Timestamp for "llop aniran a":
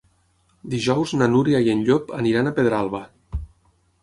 1.91-2.55